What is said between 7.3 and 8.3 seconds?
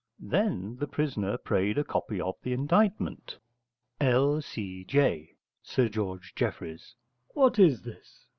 What is this?